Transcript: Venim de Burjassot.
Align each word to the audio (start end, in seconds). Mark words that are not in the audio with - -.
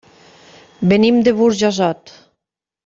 Venim 0.93 1.21
de 1.29 1.35
Burjassot. 1.43 2.15